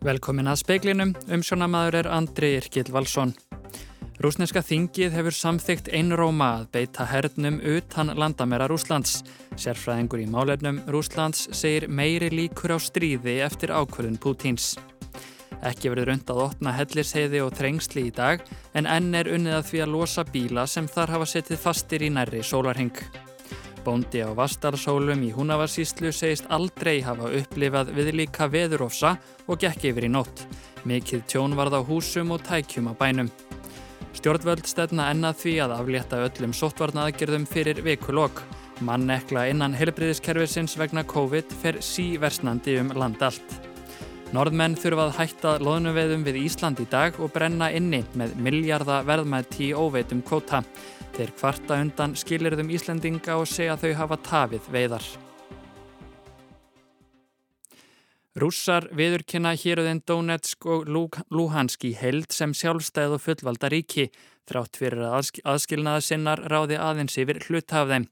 [0.00, 3.34] Velkomin að speiklinum, umsjónamaður er Andri Irkil Valsson.
[4.24, 9.18] Rúsneska þingið hefur samþygt einróma að beita hernum utan landamera Rúslands.
[9.60, 14.72] Sérfræðingur í málefnum Rúslands segir meiri líkur á stríði eftir ákvörðun Pútins.
[15.60, 18.40] Ekki verður rund að opna hellisheiði og trengsli í dag
[18.72, 22.14] en enn er unnið að því að losa bíla sem þar hafa setið fastir í
[22.16, 22.96] nærri sólarhing.
[23.84, 29.14] Bóndi á Vastarsólum í Húnavarsíslu segist aldrei hafa upplifað við líka veðurofsa
[29.46, 30.44] og gekk yfir í nótt.
[30.88, 33.30] Mikið tjón varð á húsum og tækjum á bænum.
[34.16, 38.42] Stjórnvöld stefna ennað því að aflétta öllum sóttvarnaðgerðum fyrir vikulokk.
[38.84, 43.58] Mannekla innan helbriðiskerfisins vegna COVID fer síversnandi um land allt.
[44.30, 49.72] Norðmenn þurfa að hætta loðnuveðum við Ísland í dag og brenna inni með miljarda verðmætti
[49.72, 50.62] í óveitum kvóta.
[51.16, 55.08] Þeir kvarta undan skilirðum Íslandinga og segja þau hafa tafið veiðar.
[58.40, 64.06] Rússar viðurkynna héruðin Donetsk og Luhansk í held sem sjálfstæð og fullvalda ríki
[64.48, 68.06] þrátt fyrir að aðskilnaða sinnar ráði aðeins yfir hlutaf þeim.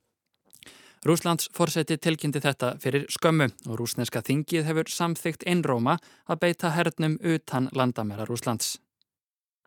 [1.06, 5.96] Rúslands fórseti tilkynnti þetta fyrir skömmu og rúsneska þingið hefur samþygt einróma
[6.26, 8.74] að beita hernum utan landamæra Rúslands.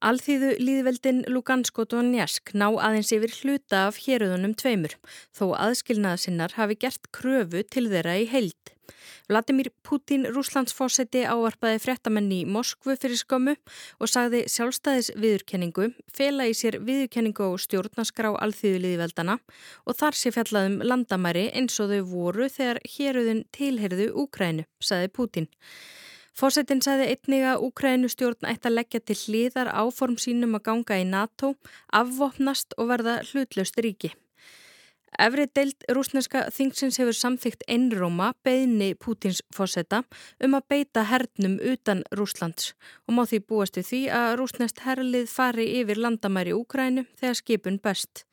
[0.02, 4.96] Alþýðu líðveldin Lugansk og Donetsk ná aðeins yfir hluta af héröðunum tveimur,
[5.30, 8.72] þó aðskilnaðasinnar hafi gert kröfu til þeirra í heild.
[9.30, 13.54] Vladimir Putin, Rúslandsfósetti, ávarpaði frettamenn í Moskvu fyrir skömmu
[14.02, 19.38] og sagði sjálfstæðis viðurkenningu, fela í sér viðurkenningu og stjórnaskrá alþýðu líðveldana
[19.86, 25.52] og þar sé fjallaðum landamæri eins og þau voru þegar héröðun tilherðu Úkrænu, sagði Putin.
[26.38, 31.06] Fósettin sagði einnig að Úkrænustjórn ætti að leggja til hlýðar áform sínum að ganga í
[31.08, 31.56] NATO,
[31.92, 34.14] afvopnast og verða hlutlaust ríki.
[35.20, 40.06] Efri deild rúsneska þingsins hefur samþygt einróma beðni Pútins fósetta
[40.40, 42.72] um að beita hernum utan Rúslands
[43.06, 47.82] og má því búast við því að rúsnest herlið fari yfir landamæri Úkrænu þegar skipun
[47.84, 48.24] best.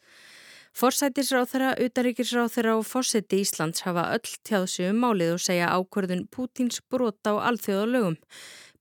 [0.79, 7.35] Forsætisráþara, utaríkisráþara og fósetti Íslands hafa öll tjáðsum um málið og segja ákvörðun Pútins brota
[7.35, 8.15] á alþjóðalögum.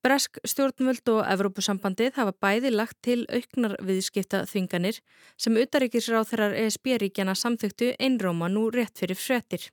[0.05, 5.01] Bresk stjórnvöld og Evrópusambandið hafa bæði lagt til auknar viðskipta þvinganir
[5.41, 9.65] sem utaríkisráþarar ESB-ríkjana samþyktu einróma nú rétt fyrir frettir.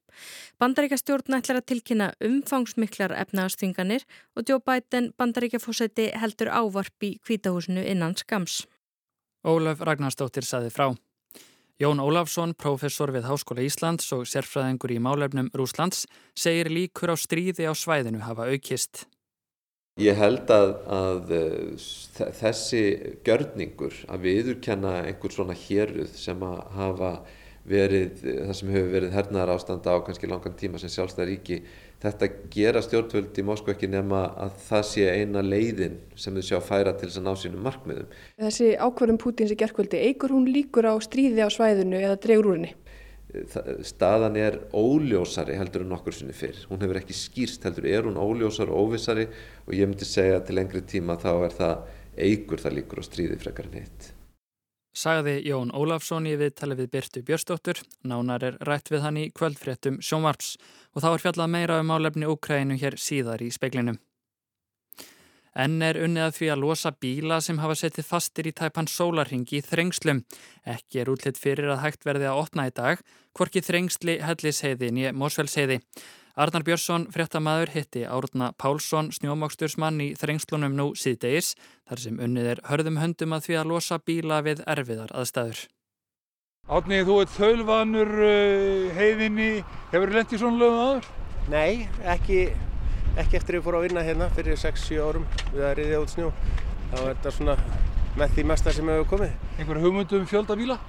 [0.56, 8.62] Bandaríkastjórn ætlar að tilkynna umfangsmiklar efnaðastvinganir og Biden bandaríkjafósetti heldur ávarp í kvítahúsinu innan skams.
[9.44, 10.94] Ólaf Ragnarstóttir saði frá.
[11.82, 16.04] Jón Ólafsson, professor við Háskóla Íslands og sérfræðingur í málefnum Rúslands,
[16.38, 19.08] segir líkur á stríði á svæðinu hafa aukist.
[19.98, 21.32] Ég held að, að
[22.38, 22.82] þessi
[23.26, 26.46] gjörningur að viðurkenna einhver svona héruð sem
[26.78, 27.10] hafa
[27.66, 31.58] verið, það sem hefur verið hernaðar ástand á kannski langan tíma sem sjálfstæðar ríki
[32.02, 36.58] þetta gera stjórnvöld í Moskva ekki nema að það sé eina leiðin sem þau sjá
[36.64, 38.14] færa til þess að ná sínum markmiðum.
[38.40, 42.58] Þessi ákvarðum Pútins í gerðkvöldi, eigur hún líkur á stríði á svæðinu eða dregur úr
[42.58, 42.74] henni?
[43.82, 46.60] Staðan er óljósari heldur en okkur sinni fyrr.
[46.70, 49.26] Hún hefur ekki skýrst heldur, er hún óljósari og óvissari
[49.64, 53.40] og ég myndi segja til lengri tíma þá er það eigur það líkur á stríði
[53.42, 54.13] frekar en hitt.
[54.94, 59.96] Sagði Jón Ólafsson í viðtali við Byrtu Björstóttur, nánar er rætt við hann í kvöldfréttum
[59.98, 60.52] sjónvarps
[60.94, 63.98] og þá er fjallað meira um álefni Úkrænu hér síðar í speiklinum.
[65.54, 69.58] Enn er unnið að því að losa bíla sem hafa settið fastir í tæpan sólarhingi
[69.58, 70.22] í þrengslum.
[70.62, 73.02] Ekki er útlitt fyrir að hægt verði að opna í dag,
[73.34, 75.80] hvorki þrengsli hellisheiði nýja mósvelsheiði.
[76.34, 81.52] Arnar Björnsson, fréttamaður, hitti Árna Pálsson, snjómákstursmann í þrengslunum nú síðdeis,
[81.86, 85.60] þar sem unnið er hörðum höndum að því að losa bíla við erfiðar aðstæður.
[86.74, 89.48] Átni, þú ert þölvanur uh, heiðinni,
[89.92, 91.08] hefur lendið svona lögum aður?
[91.52, 91.86] Nei,
[92.16, 92.40] ekki,
[93.14, 96.16] ekki eftir að ég fór að vinna hérna fyrir 6-7 árum við að riðja út
[96.16, 96.32] snjó.
[96.90, 97.56] Þá er þetta svona
[98.18, 99.38] með því mesta sem hefur komið.
[99.60, 100.80] Einhver hugmyndum fjölda bíla?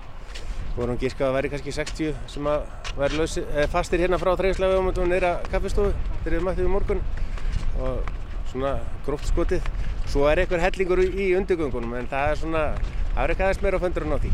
[0.75, 2.65] Vorum gískað að væri kannski 60 sem að
[2.97, 5.93] væri lausi, fastir hérna frá þrejuslega og mútum neyra kaffestofu
[6.23, 7.03] þegar við mættum í morgun
[7.79, 8.09] og
[8.51, 8.73] svona
[9.05, 9.69] gróft skotið.
[10.11, 12.63] Svo er einhver hellingur í undirgöngunum en það er svona,
[13.13, 14.31] það er ekki aðeins meira á föndurinn á því.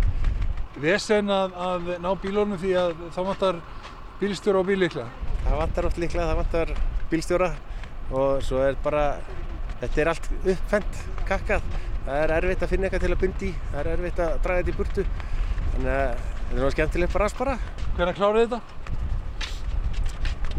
[0.81, 3.61] Vesen að, að ná bílónum því að það vantar
[4.21, 5.05] bílstjóra og bílíkla?
[5.45, 6.73] Það vantar oft líkla, það vantar
[7.11, 7.51] bílstjóra
[8.11, 9.05] og svo er bara,
[9.81, 11.69] þetta er allt uppfendt, kakkað.
[12.01, 14.73] Það er erfitt að finna eitthvað til að bundi það er erfitt að draga þetta
[14.73, 15.05] í burtu.
[15.71, 17.55] Þannig að þetta er náttúrulega skemmtilegt bara að spara.
[17.97, 18.61] Hvernig klárið þetta?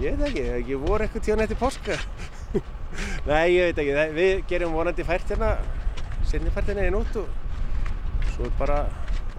[0.02, 1.98] Ég veit ekki, er ekki voru eitthvað tíðan eftir páska.
[3.28, 5.52] Nei, ég veit ekki, við gerum vonandi fært hérna,
[6.28, 7.28] sinni fært hérna í nótt og
[8.32, 8.82] svo bara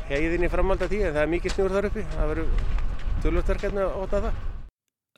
[0.09, 2.49] heiðinni framhald að tíu en það er mikið snjúr þar uppi, það verður
[3.23, 4.41] tölvöldverkefni að óta það.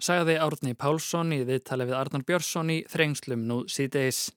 [0.06, 4.28] Sagði Árni Pálsson í viðtali við Arnar Björnsson í Þrengslum nú síðdeis.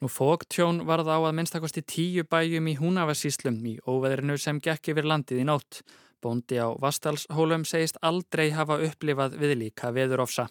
[0.00, 5.04] Nú fóktjón varð á að minnstakosti tíu bæjum í Húnavarsíslum í óveðrinu sem gekk yfir
[5.04, 5.82] landið í nótt.
[6.24, 10.48] Bóndi á Vastalshólum segist aldrei hafa upplifað við líka veðurofsa.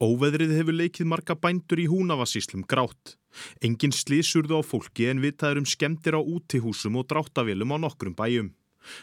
[0.00, 3.18] Óveðrið hefur leikið marga bændur í Húnavarsíslum grátt.
[3.60, 8.54] Engin slísurðu á fólki en vitaður um skemmtir á útihúsum og dráttavélum á nokkrum bæjum.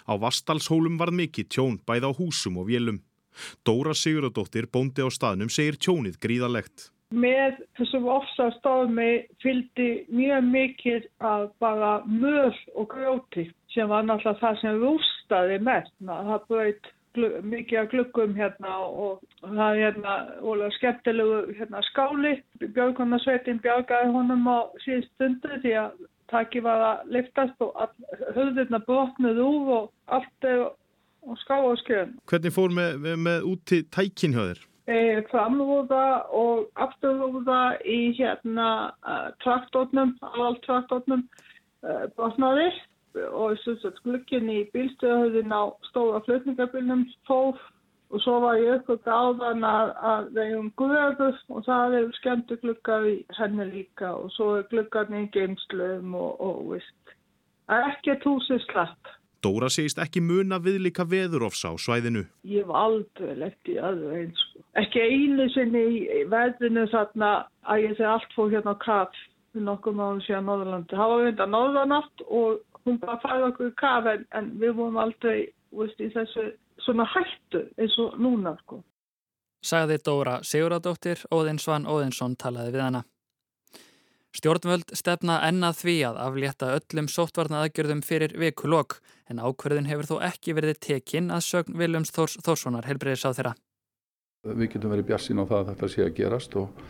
[0.10, 3.04] Á Vastalshólum var mikið tjón bæð á húsum og vélum.
[3.62, 6.90] Dóra Sigurðardóttir, bóndi á staðnum, segir tjónið gríðalegt.
[7.10, 9.10] Með þessum ofsastofmi
[9.42, 15.94] fylgdi mjög mikið af bara möl og grjóti sem var náttúrulega það sem rústaði mest.
[16.06, 16.92] Það bröyt
[17.50, 20.14] mikið af gluggum hérna og það er hérna
[20.46, 22.36] ólega skemmtilegu hérna, skáli.
[22.62, 25.98] Björgunarsveitin björgaði honum á síðust stundu því að
[26.30, 27.74] taki var að liftast og
[28.36, 30.68] höfðurna brotnuð úr og allt er
[31.26, 32.16] og ská og skjön.
[32.30, 34.69] Hvernig fór með, með, með út til tækin hjá þér?
[34.90, 38.70] E, framrúða og afturrúða í hérna
[39.06, 41.28] uh, traktornum, aðal traktornum
[41.86, 42.72] uh, brotnaði
[43.30, 43.58] og
[44.06, 47.60] glukkin í bílstöðuðin á stóra flutningabilnum fór
[48.10, 53.06] og svo var ég á þann að, að þeim guðarður og það er skemmtu glukkar
[53.06, 57.16] í henni líka og svo er glukkarni í geimslum og, og vist.
[57.70, 59.14] Ekki túsið slapp.
[59.44, 62.26] Dóra segist ekki muna við líka veðurofsa á svæðinu.
[62.44, 64.46] Ég hef aldrei lett í aðra eins.
[64.80, 67.32] Ekki einu sinni í veðinu þarna
[67.64, 69.22] að ég segi allt fór hérna á kaf
[69.58, 70.96] nokkuð mánu síðan Norðurlandi.
[70.96, 75.00] Það var vinda Norðurnatt og hún bara fæði okkur í kaf en, en við vorum
[75.02, 76.52] aldrei veist, í þessu
[76.84, 78.82] svona hættu eins og núna sko.
[79.66, 83.04] Sagði Dóra Siguradóttir, Óðinsvann Óðinsson talaði við hana.
[84.30, 90.16] Stjórnvöld stefna ennað því að aflétta öllum sóttvarna aðgjörðum fyrir vikulokk en ákverðin hefur þó
[90.28, 93.56] ekki verið tekinn að sögn Viljums Þórs Þórssonar helbreyðis á þeirra.
[94.46, 96.86] Við getum verið bjassin á það að þetta sé að gerast og,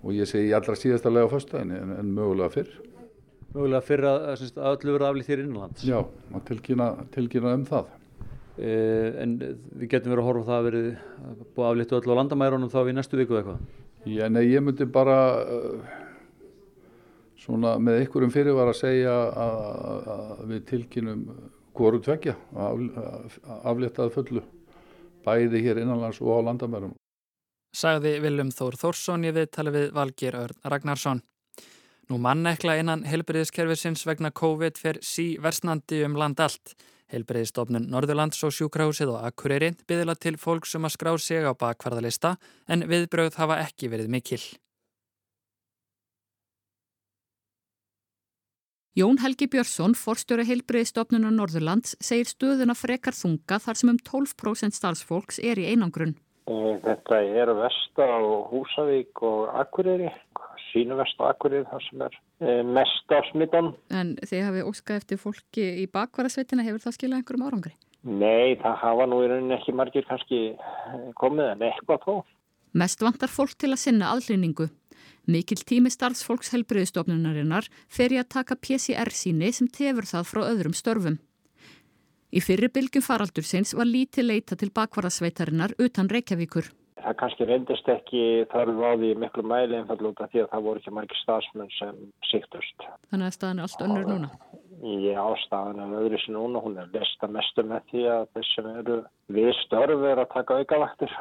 [0.00, 2.74] og ég segi allra síðasta lega á föstudagin en, en mögulega fyrr.
[3.52, 5.84] Mögulega fyrr að, að, að öllu verið aflýtt þér innanlands?
[5.84, 5.98] Já,
[6.32, 7.96] að tilkynna, tilkynna um það.
[8.56, 8.74] E,
[9.20, 10.92] en við getum verið að horfa það að verið
[11.44, 13.64] búið aflýttu öllu á landamærunum þá í næstu viku eitthvað?
[14.08, 15.18] Já, nei, ég myndi bara...
[15.44, 15.98] Uh,
[17.40, 21.26] svona með ykkurum fyrir var að segja að, við tilkynum
[21.76, 22.88] hvoru tveggja að
[23.64, 24.44] afléttaði fullu
[25.24, 26.94] bæði hér innanlands og á landamærum.
[27.76, 31.20] Sagði Viljum Þór Þórsson í viðtali við Valgir Örn Ragnarsson.
[32.10, 36.74] Nú mannekla innan helbriðiskerfisins vegna COVID fer sí versnandi um land allt.
[37.10, 42.36] Helbriðistofnun Norðurlands og sjúkrahúsið og Akureyri byðila til fólk sem að skrá sig á bakvarðalista
[42.70, 44.42] en viðbröð hafa ekki verið mikil.
[48.98, 55.38] Jón Helgi Björnsson, forstjóri heilbreyðistofnunar Norðurlands, segir stöðuna frekar þunga þar sem um 12% starfsfólks
[55.46, 56.16] er í einangrun.
[56.50, 60.10] Þetta er Vesta og Húsavík og Akureyri,
[60.72, 63.70] sínu Vesta og Akureyri þar sem er eh, mest af smittan.
[63.94, 67.74] En þið hafið óskað eftir fólki í bakvarasveitina, hefur það skilað einhverjum árangri?
[68.02, 70.42] Nei, það hafa nú í rauninni ekki margir kannski
[71.22, 72.14] komið en eitthvað þó.
[72.82, 74.66] Mest vantar fólk til að sinna aðlýningu.
[75.30, 80.74] Mikil tími starfsfólks helbriðstofnunarinnar fer ég að taka PCR síni sem tefur það frá öðrum
[80.74, 81.20] störfum.
[82.34, 86.70] Í fyrri bylgjum faraldur sinns var lítið leita til bakvarðasveitarinnar utan Reykjavíkur.
[87.00, 90.66] Það kannski reyndist ekki þarf á því miklu mæli einfall út af því að það
[90.66, 92.88] voru ekki margir stafsmenn sem síktust.
[93.12, 94.32] Þannig að staðan er allt önnur núna?
[94.80, 96.64] Já, staðan er öðru sem núna.
[96.64, 98.98] Hún er lesta mestu með því að þessum eru
[99.38, 101.16] við störf er að taka aukavaktir.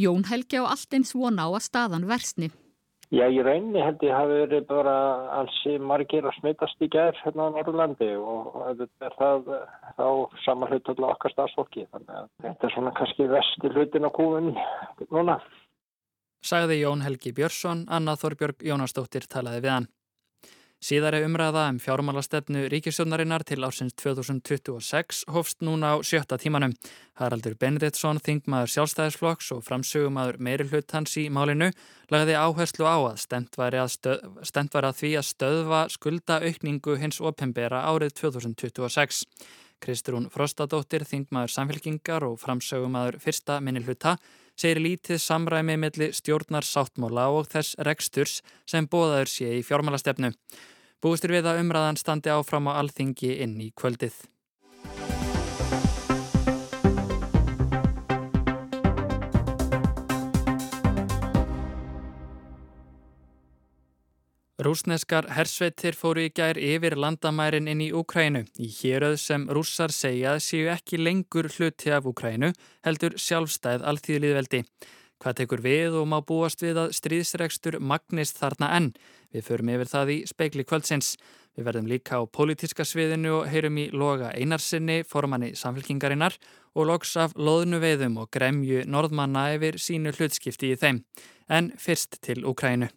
[0.00, 2.48] Jón Helgi á allt eins vona á að staðan versni.
[3.12, 4.92] Já, ég reyni held ég hafi verið bara
[5.36, 9.50] ansi margir að smittast í gerð hérna á Norrlandi og þetta er það
[9.98, 10.06] þá
[10.46, 11.84] saman hlut allar okkar stafsfólki.
[11.92, 14.54] Þannig að þetta er svona kannski vesti hlutin á kúfunni
[15.12, 15.36] núna.
[16.40, 19.90] Sagði Jón Helgi Björnsson, Anna Þorbjörg Jónastóttir talaði við hann.
[20.82, 26.74] Síðari umræða um fjármálastefnu ríkisjónarinnar til ársins 2026 hofst núna á sjötta tímanum.
[27.20, 31.70] Haraldur Benediktsson, þingmaður sjálfstæðisflokks og framsögumadur meiri hlut hans í málinu,
[32.10, 34.26] lagði áherslu á að stemt var að, stöð,
[34.74, 39.22] var að því að stöðva skuldaaukningu hins opembera árið 2026.
[39.82, 44.16] Kristrún Frostadóttir, þingmaður samfélkingar og framsögumadur fyrsta minni hluta,
[44.58, 50.32] segir lítið samræmi milli stjórnar sáttmála og þess reksturs sem bóðaður sé í fjármálastefnu.
[51.02, 54.14] Búistur við að umræðan standi áfram á alþingi inn í kvöldið.
[64.62, 70.36] Rúsneskar hersveitir fóru í gær yfir landamærin inn í Úkrænu í héröð sem rússar segja
[70.38, 72.52] séu ekki lengur hluti af Úkrænu
[72.86, 74.62] heldur sjálfstæð alþýðliðveldi.
[75.22, 78.88] Hvað tekur við og má búast við að stríðsregstur magnist þarna enn?
[79.32, 81.16] Við förum yfir það í speikli kvöldsins.
[81.56, 86.38] Við verðum líka á pólitíska sviðinu og heyrum í loga einarsinni, formanni samfélkingarinnar
[86.72, 91.04] og loks af loðnu veiðum og gremju norðmanna yfir sínu hlutskipti í þeim.
[91.52, 92.88] En fyrst til Ukrænu.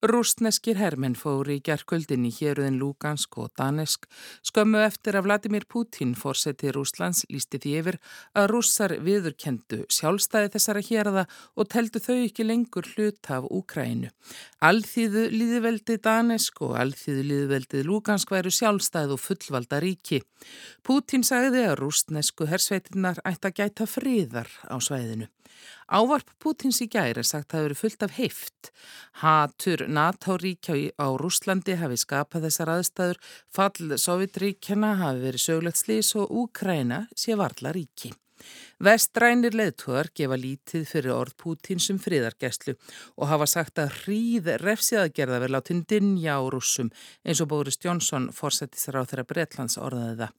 [0.00, 4.06] Rústneskir hermenn fóri í gerðkvöldin í héruðin Lugansk og Danesk
[4.48, 7.98] skömmu eftir að Vladimir Putin fórseti Rúslands lísti því yfir
[8.32, 14.08] að rússar viðurkendu sjálfstæði þessara hérada og teldu þau ekki lengur hlut af Úkrænu.
[14.64, 20.22] Alþýðu líðveldi Danesk og alþýðu líðveldi Lugansk væru sjálfstæð og fullvalda ríki.
[20.80, 25.28] Putin sagði að rústnesku hersveitinnar ætti að gæta fríðar á svæðinu.
[25.90, 28.70] Ávarp Pútins í gæri er sagt að það eru fullt af heift.
[29.22, 36.30] Hatur NATO-ríkja á Rúslandi hafi skapað þessar aðstæður, fall Sovjetríkjana hafi verið sögulegt slís og
[36.44, 38.14] Úkræna sé varla ríki.
[38.80, 42.72] Vestrænir leðtúar gefa lítið fyrir orð Pútins um friðargæslu
[43.20, 46.88] og hafa sagt að hríð refsiðagerða verið látin dinja á rússum
[47.20, 50.32] eins og Bóris Jónsson fórsættisráð þeirra Bretlands orðaði það.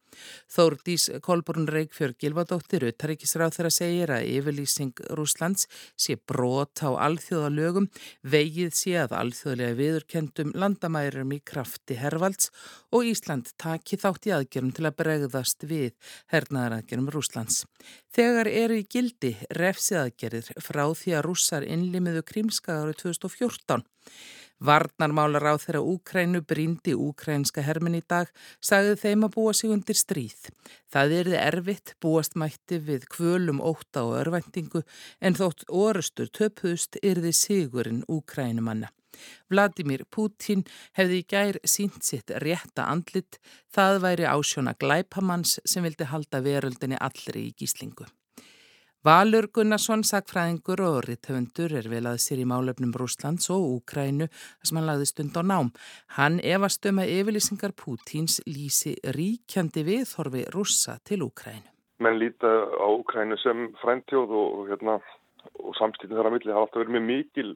[0.50, 7.86] Þórdís Kolbrún Reykjörg Gilvardóttir uttaríkisráð þeirra segir að yfirlýsing Rúslands sé brot á alþjóðalögum,
[8.26, 12.50] vegið sé að alþjóðlega viðurkendum landamærum í krafti hervalds
[12.90, 15.94] og Ísland taki þátt í aðgerum til að bregðast við
[16.34, 17.62] hernaðaraðgerum Rúslands.
[18.12, 23.84] Þegar eru í gildi refsiðaðgerðir frá því að rússar innlimiðu krímska árið 2014.
[24.62, 28.30] Varnarmálar á þeirra Úkrænu brindi úkrænska hermin í dag
[28.62, 30.52] sagði þeim að búa sig undir stríð.
[30.92, 34.84] Það erði erfitt, búast mætti við kvölum óta og örvæntingu
[35.20, 38.92] en þótt orustur töpuðust erði sigurinn Úkrænumanna.
[39.50, 40.64] Vladimir Putin
[40.96, 43.38] hefði í gær sínt sitt rétta andlit,
[43.74, 48.06] það væri ásjóna glæpamanns sem vildi halda veröldinni allri í gíslingu.
[49.02, 54.68] Valur Gunnarsson, sakfræðingur og ritthöndur er vel að sér í málefnum Rúslands og Úkrænu þar
[54.68, 55.70] sem hann lagði stund á nám.
[56.14, 61.66] Hann efast um að yfirlýsingar Pútins lýsi ríkjandi viðhorfi rússa til Úkrænu.
[61.98, 64.94] Menn líta á Úkrænu sem fræntjóð og, hérna,
[65.58, 67.50] og samstýttin þar að milli hafa alltaf verið mjög mikil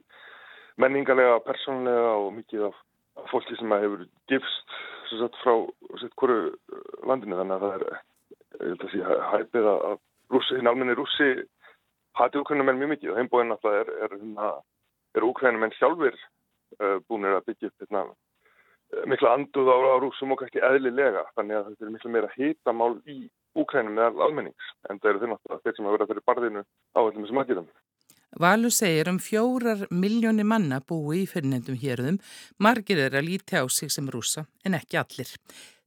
[0.83, 2.81] menningarlega, persónlega og mikið af,
[3.31, 4.75] fólki sem hefur gifst
[5.39, 5.55] frá
[6.19, 6.51] hverju
[7.07, 11.29] landinu þannig að það er, hæpið að hinn almenni rússi
[12.17, 14.55] hati úkrænumenn mjög mikið og heimbóinn alltaf er, er, er,
[15.15, 18.05] er úkrænumenn sjálfur uh, búinir að byggja upp hérna,
[19.11, 22.95] mikla anduð á, á rúsum og kannski eðlilega þannig að þetta er miklu meira hitamál
[23.09, 23.17] í
[23.57, 27.23] úkrænum meðal almennings en það eru þeir náttúrulega þeir sem að fyrir barðinu á öllum
[27.25, 27.69] þessum aðgjörðum.
[28.37, 32.19] Valur segir um fjórar miljónir manna búi í fyrirnendum hérðum,
[32.59, 35.31] margir er að líti á sig sem rúsa en ekki allir.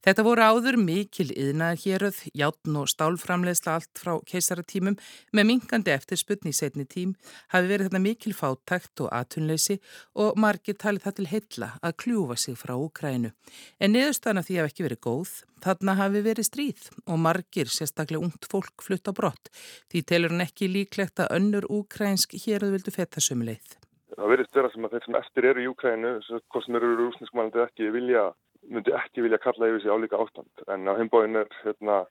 [0.01, 4.95] Þetta voru áður mikil yðnaðar héröð, játn og stálframlegsla allt frá keisaratímum
[5.37, 7.11] með minkandi eftirspunni í setni tím
[7.53, 9.77] hafi verið þetta mikil fátækt og atunleysi
[10.17, 13.29] og margir talið það til heilla að kljúfa sig frá Úkrænu.
[13.77, 18.49] En neðustana því hafi ekki verið góð, þarna hafi verið stríð og margir, sérstaklega ungt
[18.49, 19.53] fólk, flutt á brott.
[19.93, 23.77] Því telur hann ekki líklegt að önnur úkrænsk héröð vildu fetta sömuleið.
[24.17, 26.09] Það verið störa sem að þeir sem eftir eru í Úkrænu,
[26.51, 28.31] hvort sem eru rúsneskumælandi ekki, vilja
[28.69, 32.03] myndi ekki vilja kalla yfir sig álíka ástand en á heimbóin er hérna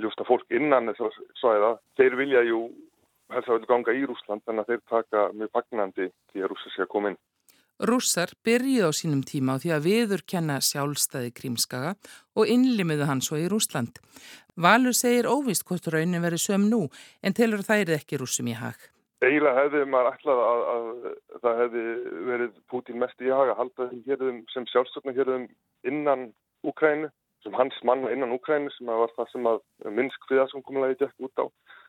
[0.00, 2.60] ljústa fólk innan þess að svæða þeir vilja jú
[3.32, 6.74] helst að vilja ganga í Rúsland en að þeir taka mjög pagnandi því að Rússar
[6.74, 7.18] sé að koma inn.
[7.76, 11.92] Rússar byrjuð á sínum tíma á því að viður kenna sjálfstæði krímskaga
[12.32, 14.00] og innlimiðu hann svo í Rúsland.
[14.56, 16.86] Valur segir óvist hvort raunin verið söm nú
[17.20, 18.78] en telur þær ekki rússum í hag.
[19.24, 20.88] Eiginlega hefði maður ætlað að, að,
[21.36, 21.84] að það hefði
[22.26, 25.46] verið Pútín mest í hag að halda þeim hérðum sem sjálfstofna hérðum
[25.88, 26.26] innan
[26.66, 27.08] Úkrænu,
[27.44, 29.62] sem hans mann innan Úkrænu sem var það sem að
[29.96, 31.46] minnsk friðarsamkommalagi gekk út á.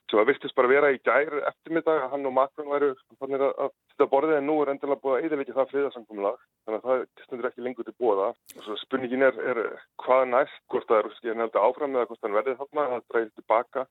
[0.08, 3.54] Svo það virtist bara vera í gæri eftirmiddag að hann og Macron væru fannir að,
[3.66, 6.42] að þetta borðið en nú er endilega búið að eðalikja það friðarsamkommalag.
[6.64, 8.42] Þannig að það stundur ekki lengur til það.
[8.56, 9.64] Og svo spurningin er, er
[10.06, 13.34] hvað næst, hvort það er er nefndi áfram eða hvort það verðið þarna, það dreyðir
[13.42, 13.88] tilbaka.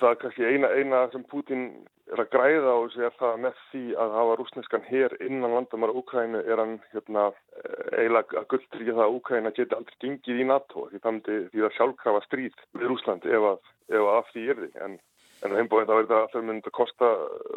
[0.00, 1.66] Það er kannski eina, eina sem Putin
[2.10, 6.40] er að græða og sé það með því að hafa rúsneskan hér innan landamara Úkrænu
[6.42, 7.26] er hann hérna,
[7.94, 11.66] eiginlega að gulltryggja það að Úkræna geti aldrei gengið í NATO því það myndi því
[11.66, 14.98] að sjálfkrafa stríð við Rúslandi ef að, ef að af því er því en,
[15.40, 17.10] en á heimbóin þá er þetta alltaf myndið að kosta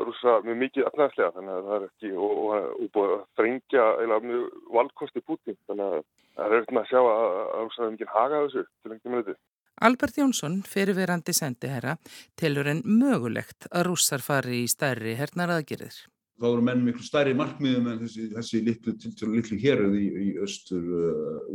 [0.07, 3.87] rúsa mjög mikið efnaðslega þannig að það er ekki og, og, og búið að þrengja
[3.97, 4.45] eiginlega mjög
[4.77, 6.05] valdkosti Putin þannig að
[6.37, 9.39] það er auðvitað að sjá að, að rúsa hefur mikið hagað þessu til með þetta.
[9.83, 11.97] Albert Jónsson, fyrirverandi sendiherra,
[12.39, 15.97] telur en mögulegt að rússar fari í stærri hernaraðgerðir.
[16.43, 18.93] Þá eru menn miklu stærri markmiðum en þessi, þessi litlu,
[19.31, 20.83] litlu héruð í, í östur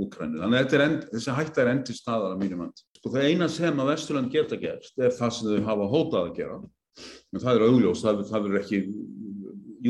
[0.01, 0.39] Úkrænu.
[0.39, 2.81] Uh, Þannig að end, þessi hætta er endur staðar að mínum hand.
[2.97, 6.33] Sko, það eina sem að Vesturland geta gert er það sem þau hafa hótað að
[6.41, 6.59] gera.
[7.35, 8.83] En það er augljóst, það, það verður ekki,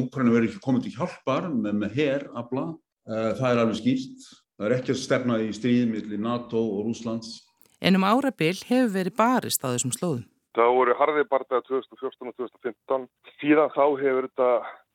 [0.03, 2.67] Úkrænu verður ekki komið til hjálpar með, með herr, abla,
[3.09, 4.25] Það er alveg skýrt.
[4.59, 7.39] Það er ekki að stefna í stríð millir NATO og Rúslands.
[7.81, 10.27] En um árabil hefur verið barist á þessum slóðum.
[10.59, 13.05] Það voru harðið barndega 2014 og 2015.
[13.39, 14.49] Síðan þá hefur þetta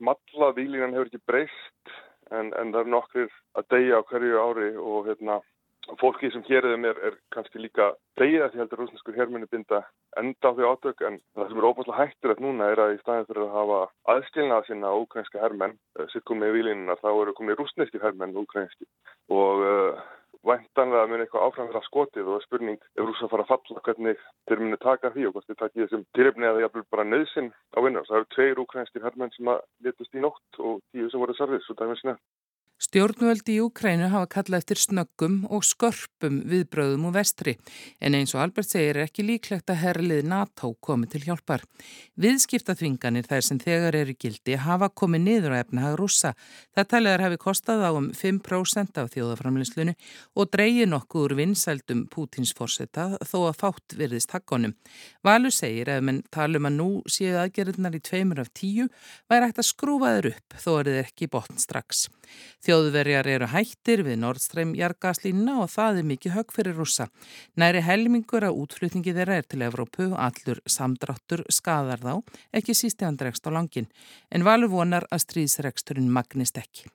[0.04, 1.94] malla výlínan hefur ekki breyst
[2.36, 5.40] en, en það er nokkur að deyja á hverju ári og hérna
[6.00, 9.82] fólki sem hérðum er, er kannski líka að því heldur rúsneskur hermunni binda
[10.20, 13.28] enda á því átök en það sem er óbúinlega að núna er að í staðin
[13.30, 13.80] fyrir að hafa
[14.14, 18.88] aðskilnað sinna úkrænska hermenn uh, sitt komið í výlinunar þá eru komið rúsneskir hermenn úkrænski
[19.32, 20.04] og uh,
[20.48, 24.64] væntanlega mun eitthvað áfram vera skotið og spurning ef rúsa fara að falla hvernig þeir
[24.64, 27.80] muni taka því og hvort þeir taki þessum tilefni að það jafnvel bara nöðsinn á
[27.86, 28.08] vinnar.
[28.10, 31.64] Það eru tveir úkrænskir hermenn sem að letast í nótt og tíu sem voru sarfið
[31.64, 32.22] svo dæmis nefn.
[32.84, 37.54] Stjórnvöldi í Úkrænu hafa kallað eftir snöggum og skörpum viðbröðum úr vestri
[38.04, 41.64] en eins og Albert segir er ekki líklegt að herrlið NATO komi til hjálpar.
[42.20, 46.34] Viðskiptaþvinganir þær sem þegar eru gildi hafa komið niður á efnahag rúsa.
[46.76, 49.96] Það taliðar hafi kostað á um 5% af þjóðaframleyslunu
[50.36, 54.76] og dreyið nokkuð úr vinsældum Pútins fórseta þó að fátt virðist hakkonum.
[55.24, 58.92] Valur segir ef menn talum að nú séu aðgerðnar í tveimur af tíu
[59.32, 62.10] væri hægt að skrúfa þeir upp þó er þeir ekki botn strax.
[62.74, 67.06] Þjóðverjar eru hættir við Nordström jargaslínuna og það er mikið högg fyrir rúsa.
[67.62, 72.24] Næri helmingur að útflutningi þeirra er til Evrópu, allur samdráttur skadar þá,
[72.58, 73.92] ekki sísti hann dregst á langin,
[74.34, 76.90] en valur vonar að stríðsregsturinn magnist ekki.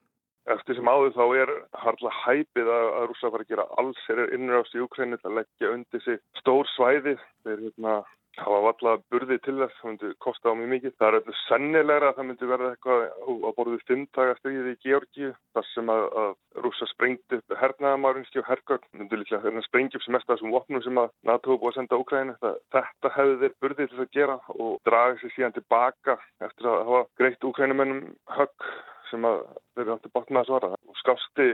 [0.51, 1.55] Eftir sem áður þá er
[1.85, 6.03] harla hæpið að, rúsa fara að gera alls er innrást í Ukræni að leggja undir
[6.03, 7.15] sig stór svæði.
[7.47, 8.01] Þeir hérna
[8.39, 10.93] Það var alltaf burði til þess, það myndi kosta á mjög mikið.
[10.99, 15.31] Það er eitthvað sennilegra að það myndi verða eitthvað á borðið fimmtaga stríði í Georgi,
[15.55, 18.89] þar sem að, að rúsa sprengti upp hernaðamárinski og hergögn.
[18.99, 21.79] Myndi líklega hérna sprengja upp sem mest af þessum vopnum sem að NATO búið að
[21.79, 22.37] senda Ukraínu.
[22.75, 27.03] Þetta hefði þeir burði til að gera og draga sér síðan tilbaka eftir að hafa
[27.19, 28.05] greitt Ukraínumennum
[28.37, 28.71] högg
[29.09, 29.41] sem að
[29.77, 30.69] þeir áttu botna að svara.
[30.89, 31.47] Og skafsti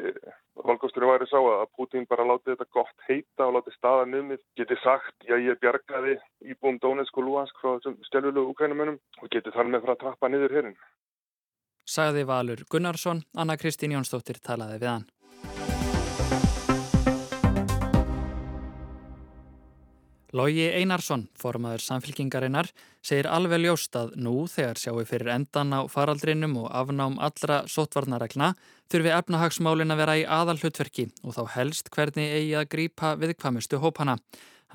[0.68, 4.44] valgósturinn væri sá að Putin bara láti þetta gott heita og láti staða numið.
[4.60, 6.18] Geti sagt, já ég bjargaði
[6.54, 10.32] íbúum Donetsk og Luhansk frá þessum stjálfulegu ukrænumönum og geti þar með frá að trappa
[10.32, 10.78] niður hérinn.
[11.86, 15.04] Sagði Valur Gunnarsson, Anna Kristín Jónsdóttir talaði við hann.
[20.36, 22.68] Lógi Einarsson, formaður samfélkingarinnar,
[23.00, 28.50] segir alveg ljóst að nú þegar sjáu fyrir endan á faraldrinum og afnám allra sótvarnaregna
[28.92, 33.80] þurfi efnahagsmálin að vera í aðal hlutverki og þá helst hvernig eigi að grípa viðkvamustu
[33.80, 34.18] hópana.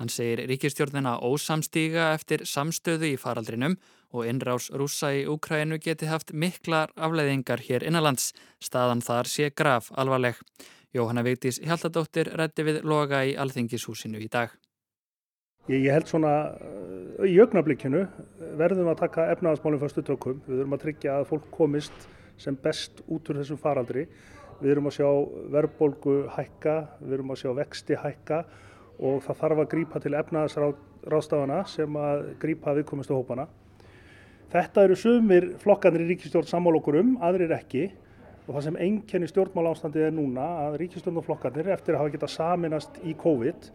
[0.01, 3.77] Hann segir ríkistjórnina ósamstíga eftir samstöðu í faraldrinum
[4.17, 8.31] og innrás rúsa í Úkrænu geti haft miklar afleiðingar hér innanlands.
[8.57, 10.41] Staðan þar sé graf alvarleg.
[10.89, 14.57] Jóhanna Vigdís Hjaltadóttir rætti við loga í Alþingishúsinu í dag.
[15.71, 16.31] Ég, held svona
[17.23, 18.01] í augnablikkinu
[18.59, 20.41] verðum að taka efnaðasmálinn fyrstu tökum.
[20.43, 22.07] Við þurfum að tryggja að fólk komist
[22.41, 24.03] sem best út úr þessum faraldri.
[24.59, 25.07] Við þurfum að sjá
[25.53, 28.39] verðbólgu hækka, við þurfum að sjá vexti hækka
[28.99, 33.47] og það þarf að grípa til efnaðasráðstafana sem að grípa viðkomistu hópana.
[34.51, 37.85] Þetta eru sumir flokkanir í ríkistjórn sammál okkur um, aðrir ekki
[38.41, 42.15] og það sem einkenni stjórnmál ástandið er núna að ríkistjórn og flokkanir eftir að hafa
[42.17, 43.71] getað saminast í COVID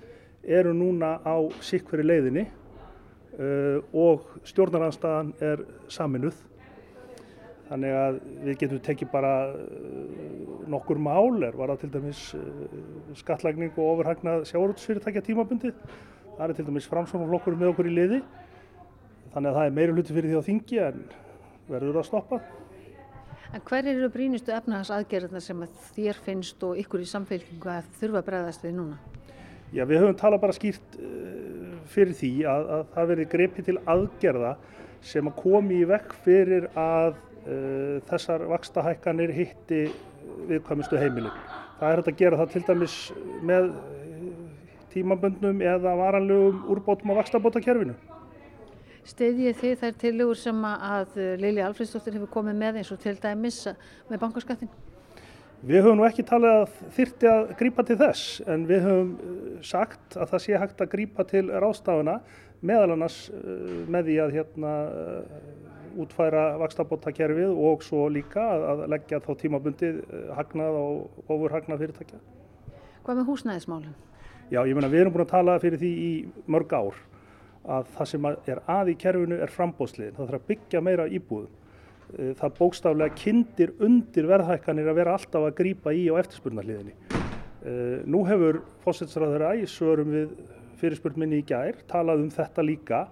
[0.46, 6.38] eru núna á sikkveri leiðinni uh, og stjórnaranstaðan er saminuð.
[7.66, 12.44] Þannig að við getum tekið bara uh, nokkur mál, er var það til dæmis uh,
[13.18, 15.80] skattlagning og ofurhagnað sjáurútsfyrirtækja tímabundið.
[16.36, 18.20] Það er til dæmis framsvonarflokkur með okkur í liði.
[19.34, 21.02] Þannig að það er meira hluti fyrir því á þingi en
[21.66, 22.40] verður að stoppa.
[23.54, 28.20] En hver eru brínustu efnahagsaðgerðarna sem að þér finnst og ykkur í samfélkingu að þurfa
[28.20, 28.98] að bregðast við núna?
[29.74, 30.98] Já, við höfum talað bara skýrt
[31.90, 34.52] fyrir því að, að það verði greipið til aðgerða
[35.06, 39.84] sem að komi í vekk fyrir að uh, þessar vakstahækkanir hitti
[40.50, 41.34] viðkvæmustu heimilin.
[41.80, 42.96] Það er hægt að gera það til dæmis
[43.46, 43.70] með
[44.94, 47.96] tímaböndnum eða varanlegum úrbótum á vakstabótakerfinu.
[49.06, 53.60] Steyðið þið þær tilugur sem að Lili Alfredsdóttir hefur komið með eins og til dæmis
[54.08, 54.72] með bankaskattin?
[55.64, 59.12] Við höfum nú ekki talið að þyrti að grípa til þess en við höfum
[59.64, 62.18] sagt að það sé hægt að grípa til rástafuna
[62.60, 63.16] meðal annars
[63.88, 64.72] með því að hérna,
[65.96, 70.02] útfæra vakstabótakerfið og svo líka að leggja þá tímabundið
[70.36, 72.20] hagnað og ofurhagnað fyrirtækja.
[73.06, 73.96] Hvað með húsnæðismálinn?
[74.52, 76.10] Já, ég meina við erum búin að tala fyrir því í
[76.52, 76.98] mörg ár
[77.66, 80.18] að það sem er að í kerfinu er frambóðsliðin.
[80.18, 81.54] Það þarf að byggja meira íbúðum.
[82.14, 86.94] Það bókstaflega kindir undir verðhækkanir að vera alltaf að grýpa í á eftirspurnarliðinni.
[88.06, 90.36] Nú hefur fósetsræður æg svörum við
[90.80, 93.06] fyrirspurn minni í gær talað um þetta líka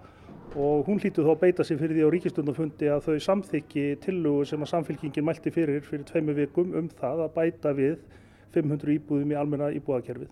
[0.55, 4.45] og hún hlýtu þó að beita sig fyrir því á ríkistundafundi að þau samþykki tillugu
[4.47, 7.97] sem að samfélkingin mælti fyrir fyrir tveimu vikum um það að bæta við
[8.55, 10.31] 500 íbúðum í almenna íbúðakerfið.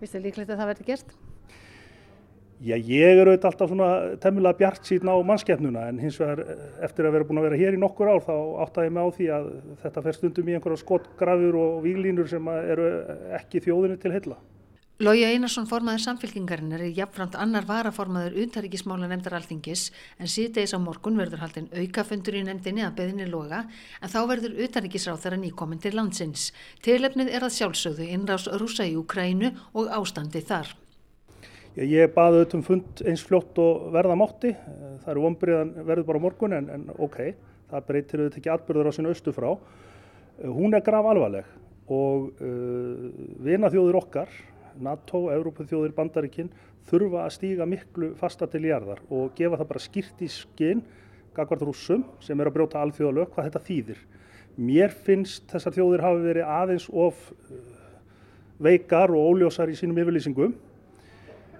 [0.00, 1.16] Vistu líklegt að það verði gert?
[2.56, 6.40] Já, ég er auðvitað alltaf svona temmilega bjart síðan á mannskeppnuna en hins vegar
[6.86, 9.26] eftir að vera búin að vera hér í nokkur ár þá áttaði mig á því
[9.36, 9.48] að
[9.82, 12.86] þetta fer stundum í einhverja skottgrafur og výlínur sem eru
[13.36, 14.38] ekki þjóðinu til heilla.
[15.04, 21.20] Lója Einarsson formaður samfélkingarinnar er jafnframt annar varaformaður utaríkismála nefndar alþingis en síðdeis á morgun
[21.20, 23.66] verður haldin aukafundur í nefndinni að beðinni loga
[24.00, 26.48] en þá verður utaríkisráð þeirra nýkomin til landsins.
[26.80, 30.72] Tilefnið er að sjálfsögðu innrás rúsa í Ukrænu og ástandi þar.
[31.76, 34.54] Ég baði auðvitað um fund eins fljótt og verða mátti.
[35.02, 37.18] Það eru vonbriðan verður bara morgun en, en ok,
[37.68, 39.50] það breytir auðvitað ekki atbyrður á sinna austu frá.
[40.40, 41.50] Hún er graf alvarleg
[41.92, 43.10] og uh,
[43.44, 44.32] vina þjóður okkar
[44.80, 46.48] NATO, Európaþjóðir, Bandaríkin
[46.88, 50.80] þurfa að stíga miklu fasta til jarðar og gefa það bara skýrt í skinn
[51.36, 54.00] gagvart rússum sem er að brjóta alþjóðalög hvað þetta þýðir.
[54.56, 57.20] Mér finnst þessar þjóðir hafi verið aðeins of
[58.64, 60.56] veikar og óljósar í sínum yfirlýsingum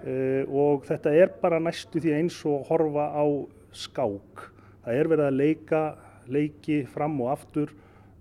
[0.04, 3.24] og þetta er bara næstu því eins og horfa á
[3.76, 4.44] skák.
[4.84, 5.80] Það er verið að leika
[6.32, 7.72] leiki fram og aftur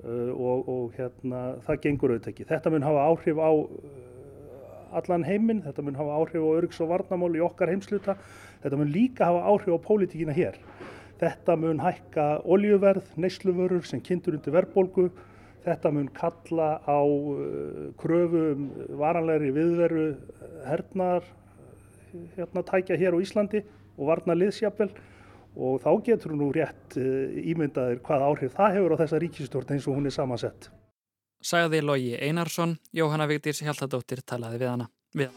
[0.06, 2.50] uh, og, og hérna, það gengur auðvitað ekki.
[2.50, 3.52] Þetta mun hafa áhrif á
[4.96, 8.18] allan heiminn, þetta mun hafa áhrif á öryggs og varnamál í okkar heimsluta,
[8.64, 10.60] þetta mun líka hafa áhrif á pólitíkina hér.
[11.20, 15.10] Þetta mun hækka oljuverð, neysluvörur sem kynntur undir verðbólgu,
[15.66, 17.00] þetta mun kalla á
[18.00, 18.66] kröfu um
[19.00, 20.08] varanlegri viðveru
[20.68, 21.26] hernar
[22.38, 23.64] hérna, tækja hér á Íslandi
[23.98, 24.90] og varna liðsjapel
[25.56, 29.88] og þá getur nú rétt uh, ímyndaðir hvað áhrif það hefur á þessa ríkistjórn eins
[29.88, 30.72] og hún er samansett
[31.46, 34.90] sagði Lógi Einarsson, Jóhanna Vigdís Hjaltadóttir talaði við hana.
[35.16, 35.30] Við.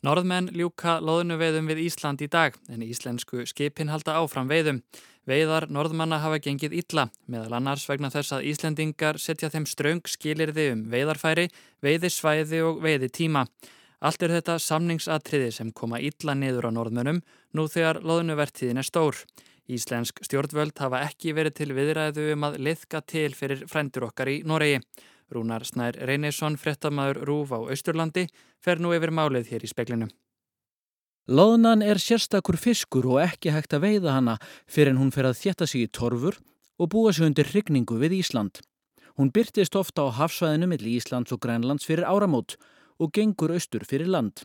[0.00, 4.80] Norðmenn ljúka loðnu veiðum við Ísland í dag en íslensku skipin halda áfram veiðum.
[5.28, 10.70] Veiðar norðmanna hafa gengið illa, meðal annars vegna þess að Íslendingar setja þeim ströng skilirði
[10.72, 11.50] um veiðarfæri,
[11.84, 13.44] veiðisvæði og veiðitíma.
[14.00, 17.20] Allt er þetta samningsatriði sem koma illa niður á norðmönnum
[17.52, 19.18] nú þegar loðnuvertíðin er stór.
[19.70, 24.40] Íslensk stjórnvöld hafa ekki verið til viðræðu um að liðka til fyrir frændur okkar í
[24.42, 24.80] Noregi.
[25.30, 28.26] Rúnar Snær Reynesson, frettamæður Rúf á Austurlandi,
[28.58, 30.08] fer nú yfir málið hér í speklinu.
[31.30, 34.32] Lóðnan er sérstakur fiskur og ekki hægt að veiða hana
[34.66, 36.40] fyrir en hún fer að þjætta sig í torfur
[36.82, 38.58] og búa sig undir hrygningu við Ísland.
[39.14, 42.56] Hún byrtist ofta á hafsvæðinu millir Íslands og Grænlands fyrir áramót
[42.98, 44.42] og gengur austur fyrir land.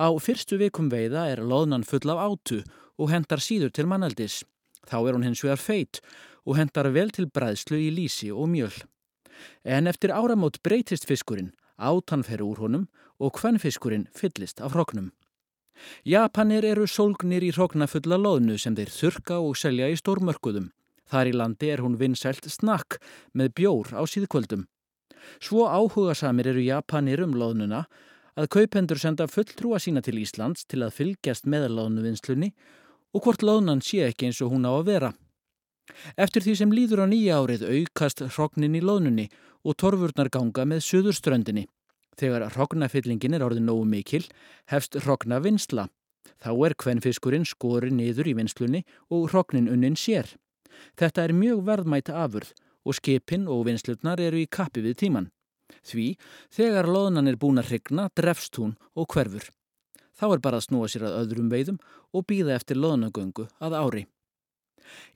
[0.00, 2.62] Á fyrstu vikum veiða er loðnan full af átu
[2.96, 4.40] og hendar síður til manneldis.
[4.88, 6.00] Þá er hún hins vegar feit
[6.48, 8.72] og hendar vel til bræðslu í lísi og mjöl.
[9.68, 12.88] En eftir áramót breytist fiskurinn, átan fer úr honum
[13.20, 15.12] og hvern fiskurinn fyllist af hrognum.
[16.04, 20.70] Japanir eru sólgnir í hrognafulla loðnu sem þeir þurka og selja í stórmörkuðum.
[21.06, 22.98] Þar í landi er hún vinsælt snakk
[23.34, 24.66] með bjór á síðkvöldum.
[25.42, 27.84] Svo áhugasamir eru Japanir um loðnuna
[28.36, 32.50] að kaupendur senda fulltrúa sína til Íslands til að fylgjast með loðnuvinnslunni
[33.14, 35.12] og hvort loðnan sé ekki eins og hún á að vera.
[36.18, 39.28] Eftir því sem líður á nýja árið aukast hrognin í loðnunni
[39.66, 41.66] og torfurnar ganga með suðurströndinni.
[42.16, 44.24] Þegar hrognafyllingin er orðið nógu mikil,
[44.72, 45.88] hefst hrogna vinsla.
[46.40, 50.32] Þá er kvenfiskurinn skori niður í vinslunni og hrognin unnin sér.
[50.96, 52.52] Þetta er mjög verðmætt afurð
[52.86, 55.30] og skipin og vinslutnar eru í kappi við tíman.
[55.86, 56.14] Því,
[56.54, 59.48] þegar loðnan er búin að hrigna, drefst hún og hverfur.
[60.16, 61.80] Þá er bara að snúa sér að öðrum veiðum
[62.16, 64.04] og býða eftir loðnagöngu að ári.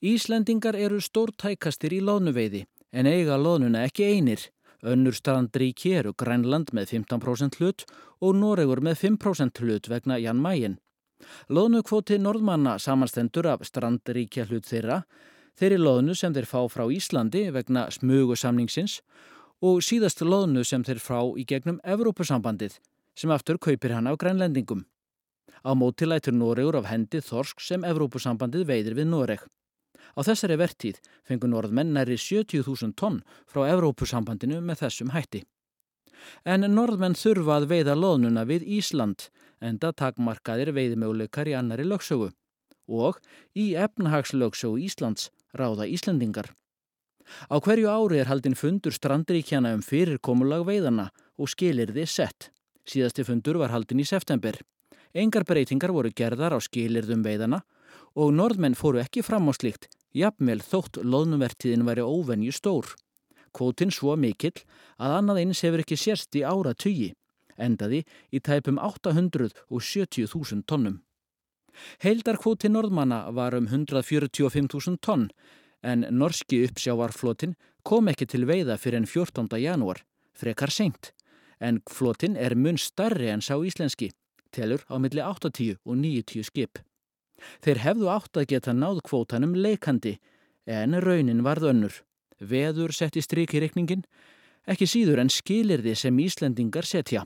[0.02, 4.42] Íslendingar eru stórtækastir í loðnuveiði en eiga loðnuna ekki einir.
[4.82, 7.84] Önnur strandríki eru Grænland með 15% hlut
[8.20, 10.78] og Noregur með 5% hlut vegna Jan Mayen.
[11.52, 15.02] Loðnukvoti norðmanna samanstendur af strandríkja hlut þeirra,
[15.60, 19.00] þeirri loðnu sem þeir fá frá Íslandi vegna smugusamningsins
[19.60, 22.78] og síðast loðnu sem þeir frá í gegnum Evrópusambandið
[23.20, 24.86] sem aftur kaupir hann af grænlendingum.
[25.60, 29.42] Á móti lætur Noregur af hendi þorsk sem Evrópusambandið veidir við Noreg.
[30.16, 35.44] Á þessari vertíð fengur norðmenn næri 70.000 tonn frá Evrópusambandinu með þessum hætti.
[36.44, 42.31] En norðmenn þurfa að veiða loðnuna við Ísland enda takmarkaðir veiðmöguleikar í annari lögsögu
[42.90, 43.20] og
[43.55, 46.51] í efnahagslögsögu Íslands ráða Íslandingar.
[47.46, 52.51] Á hverju ári er haldinn fundur strandríkjana um fyrirkomulag veiðana og skilir þið sett.
[52.88, 54.59] Síðasti fundur var haldinn í september.
[55.14, 57.62] Engar breytingar voru gerðar á skilirðum veiðana
[58.18, 62.88] og norðmenn fóru ekki fram á slikt, jafnvel þótt loðnuvertiðin væri óvenju stór.
[63.57, 64.62] Kvótinn svo mikill
[64.99, 67.12] að annað eins hefur ekki sérst í ára tugi,
[67.59, 71.01] endaði í tæpum 870.000 tonnum.
[72.03, 75.29] Heildarkvóti norðmanna var um 145.000 tonn
[75.83, 79.49] en norski uppsjávarflotin kom ekki til veiða fyrir enn 14.
[79.62, 80.03] janúar,
[80.37, 81.12] frekar seint,
[81.61, 84.11] en flotin er mun starri en sá íslenski,
[84.53, 86.81] telur á milli 80 og 90 skip.
[87.64, 90.18] Þeir hefðu átt að geta náð kvótanum leikandi,
[90.66, 91.94] en raunin varð önnur.
[92.40, 94.05] Veður setti stryk í reikningin,
[94.66, 97.24] ekki síður en skilirði sem Íslendingar setja.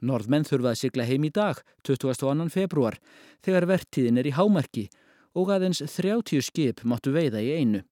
[0.00, 2.48] Norðmenn þurfað að sigla heim í dag, 22.
[2.52, 2.96] februar,
[3.44, 4.88] þegar vertíðin er í hámarki
[5.36, 7.82] og aðeins 30 skip máttu veiða í einu.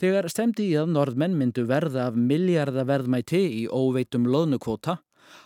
[0.00, 4.98] Þegar stemdi í að norðmenn myndu verða af miljardaverðmæti í óveitum loðnukvota,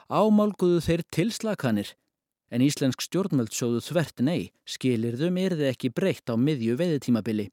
[0.08, 1.90] ámálguðu þeir tilslakanir,
[2.54, 7.48] en íslensk stjórnmöld sjóðu þvert nei, skilirðum erði ekki breytt á miðju veiðtímabili.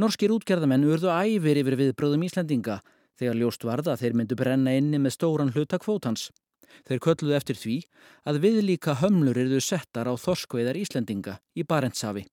[0.00, 2.80] Norskir útgerðamenn urðu æfir yfir viðbröðum Íslendinga
[3.18, 6.30] þegar ljóst varða þeir myndu brenna inni með stóran hluta kvótans.
[6.86, 7.76] Þeir kölluðu eftir því
[8.28, 12.26] að við líka hömlur eruðu settar á þorskveiðar Íslendinga í Barentsafi.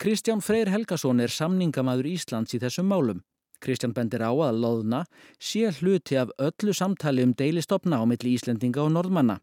[0.00, 3.22] Kristján Freyr Helgason er samningamaður Íslands í þessum málum.
[3.62, 5.02] Kristján bendir á að loðna
[5.42, 9.40] sé hluti af öllu samtali um deilistofna á milli Íslendinga og norðmanna.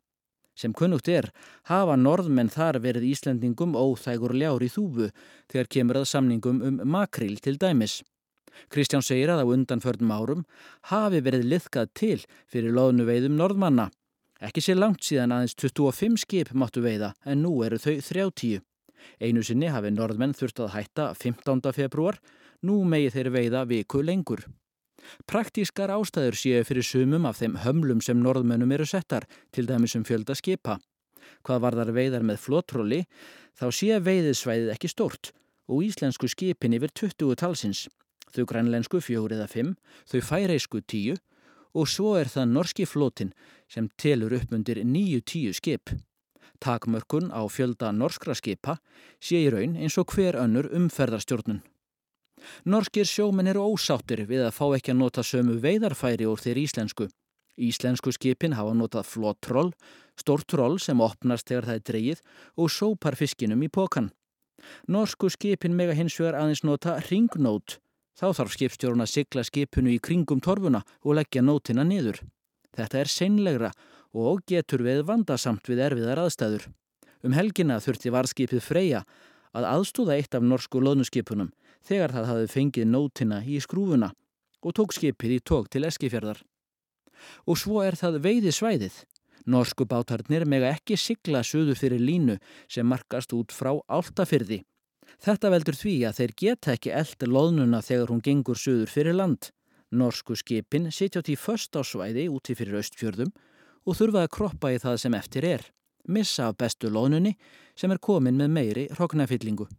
[0.56, 1.30] Sem kunnugt er,
[1.68, 5.10] hafa norðmenn þar verið Íslendingum óþægur ljár í þúfu
[5.52, 8.00] þegar kemur að samningum um makril til dæmis.
[8.72, 10.46] Kristján segir að á undanförnum árum
[10.92, 13.90] hafi verið liðkað til fyrir loðnu veiðum norðmanna.
[14.40, 18.64] Ekki sé langt síðan aðeins 25 skip máttu veiða en nú eru þau 30.
[19.20, 21.72] Einu sinni hafi norðmenn þurft að hætta 15.
[21.76, 22.20] februar,
[22.64, 24.46] nú megi þeir veiða viku lengur.
[25.30, 30.06] Praktískar ástæður séu fyrir sumum af þeim hömlum sem norðmennum eru settar, til dæmis um
[30.08, 30.80] fjölda skipa.
[31.46, 33.02] Hvað var þar veiðar með flótróli,
[33.58, 35.32] þá sé veiðisvæðið ekki stórt
[35.70, 37.86] og íslensku skipin yfir 20 talsins.
[38.34, 39.76] Þau grænlensku fjóri eða fimm,
[40.10, 41.16] þau færeisku tíu
[41.76, 43.34] og svo er það norski flótin
[43.72, 45.92] sem telur upp undir nýju tíu skip.
[46.64, 48.78] Takmörkun á fjölda norskra skipa
[49.20, 51.64] sé í raun eins og hver önnur umferðarstjórnun.
[52.66, 57.08] Norskir sjómen eru ósáttir við að fá ekki að nota sömu veidarfæri úr þeir íslensku.
[57.56, 59.72] Íslensku skipin hafa notað flottroll,
[60.20, 62.22] stórt troll sem opnast þegar það er dreyið
[62.60, 64.12] og sópar fiskinum í pokan.
[64.92, 67.80] Norsku skipin mega hins vegar aðeins nota ringnót.
[68.16, 72.22] Þá þarf skipstjórun að sigla skipinu í kringum torfuna og leggja nótina niður.
[72.76, 73.72] Þetta er seinlegra
[74.16, 76.70] og getur við vandasamt við erfiðar aðstæður.
[77.24, 79.04] Um helgina þurfti varskipið Freyja
[79.56, 81.52] að aðstóða eitt af norsku loðnuskipunum
[81.86, 84.12] þegar það hafði fengið nótina í skrúfuna
[84.66, 86.40] og tók skipið í tók til Eskifjörðar.
[87.46, 88.96] Og svo er það veiði svæðið.
[89.46, 92.40] Norsku bátarnir mega ekki sigla suðu fyrir línu
[92.72, 94.64] sem markast út frá áltafyrði.
[95.22, 99.52] Þetta veldur því að þeir geta ekki elda loðnuna þegar hún gengur suður fyrir land.
[99.94, 103.32] Norsku skipin sitja til först á svæði úti fyrir austfjörðum
[103.86, 105.66] og þurfa að kroppa í það sem eftir er.
[106.10, 107.36] Missa af bestu loðnunni
[107.78, 109.70] sem er komin með meiri hrognafyllingu.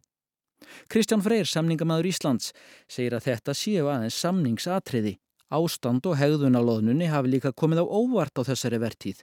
[0.92, 2.52] Kristján Freyr, samningamæður Íslands,
[2.88, 5.16] segir að þetta séu aðeins samningsatriði.
[5.55, 9.22] Ástand og hegðun á loðnunni hafi líka komið á óvart á þessari vertíð.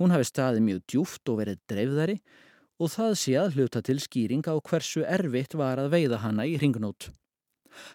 [0.00, 2.16] Hún hafi staðið mjög djúft og verið dreifðari
[2.82, 6.56] og það sé að hluta til skýring á hversu erfitt var að veiða hana í
[6.58, 7.12] ringnót.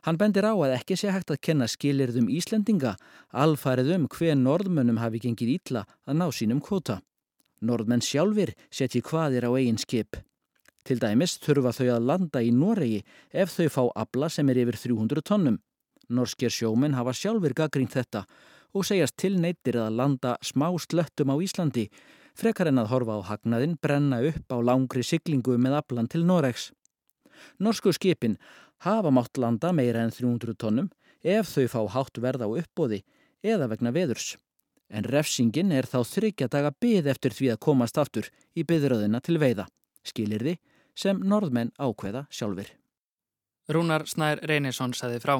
[0.05, 2.95] Hann bendir á að ekki sé hægt að kenna skilirðum Íslendinga
[3.43, 7.01] alfarið um hver norðmönnum hafi gengið ítla að ná sínum kvota.
[7.61, 10.17] Norðmenn sjálfur setji hvaðir á eigin skip.
[10.87, 13.01] Til dæmis þurfa þau að landa í Noregi
[13.35, 15.57] ef þau fá abla sem er yfir 300 tonnum.
[16.07, 18.21] Norskir sjómen hafa sjálfur gaggrínt þetta
[18.71, 21.89] og segjast tilneittir að landa smá slöttum á Íslandi
[22.39, 26.69] frekar en að horfa á hagnaðin brenna upp á langri siglingu með ablan til Noregs.
[27.59, 28.37] Norsku skipin
[28.87, 30.87] hafa mátt landa meira en 300 tonnum
[31.19, 33.01] ef þau fá hátt verð á uppbóði
[33.43, 34.37] eða vegna veðurs.
[34.87, 39.35] En refsingin er þá þryggja daga byð eftir því að komast aftur í byðröðina til
[39.35, 39.67] veiða,
[40.07, 40.55] skilirði
[40.97, 42.71] sem norðmenn ákveða sjálfur.
[43.69, 45.37] Rúnar Snær Reynisson saði frá.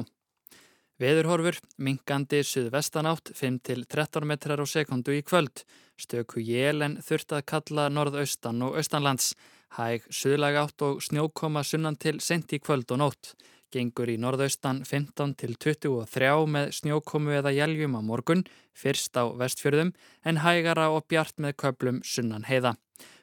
[0.98, 5.62] Veðurhorfur, minkandi suðvestanátt 5-13 metrar á sekundu í kvöld.
[5.98, 9.32] Stöku jél en þurft að kalla norðaustan og austanlands.
[9.78, 13.32] Hæg suðlagátt og snjókoma sunnan til sent í kvöld og nótt.
[13.70, 18.42] Gengur í norðaustan 15-23 með snjókomu eða jæljum á morgun,
[18.72, 19.92] fyrst á vestfjörðum,
[20.24, 22.74] en hægara og bjart með köplum sunnan heiða.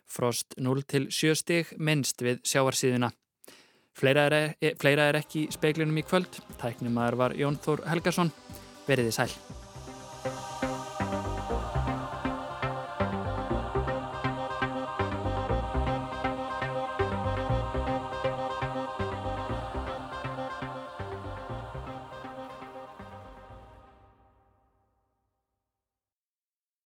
[0.06, 3.12] Frost 0-7 stig minnst við sjáarsíðuna.
[3.96, 6.42] Fleira er, e, fleira er ekki í speiklinum í kvöld.
[6.62, 8.34] Tæknum aður var Jón Þór Helgason.
[8.88, 9.32] Veriði sæl.